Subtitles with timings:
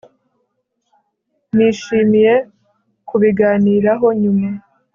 [1.55, 2.33] nishimiye
[3.07, 4.49] kubiganiraho nyuma